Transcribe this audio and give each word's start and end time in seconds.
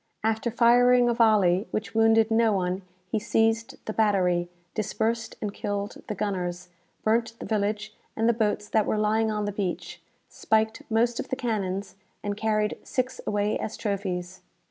After 0.23 0.49
firing 0.49 1.09
a 1.09 1.13
volley, 1.13 1.67
which 1.69 1.93
wounded 1.93 2.31
no 2.31 2.51
one, 2.53 2.81
he 3.11 3.19
seized 3.19 3.75
the 3.85 3.93
battery, 3.93 4.49
dispersed 4.73 5.35
and 5.43 5.53
killed 5.53 6.01
the 6.07 6.15
gunners, 6.15 6.69
burnt 7.03 7.33
the 7.37 7.45
village 7.45 7.95
and 8.15 8.27
the 8.27 8.33
boats 8.33 8.67
that 8.67 8.87
were 8.87 8.97
lying 8.97 9.29
on 9.29 9.45
the 9.45 9.51
beach, 9.51 10.01
spiked 10.27 10.81
most 10.89 11.19
of 11.19 11.29
the 11.29 11.35
cannons, 11.35 11.97
and 12.23 12.35
carried 12.35 12.79
six 12.81 13.21
away 13.27 13.59
as 13.59 13.77
trophies. 13.77 14.41